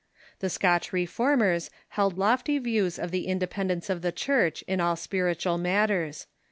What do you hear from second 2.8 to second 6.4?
of the independence of the Church in all spiritual matters.